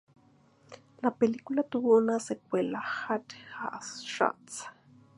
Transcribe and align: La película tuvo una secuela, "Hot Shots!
La 1.03 1.11
película 1.13 1.61
tuvo 1.61 1.95
una 1.97 2.19
secuela, 2.19 2.81
"Hot 3.07 3.31
Shots! 4.03 4.65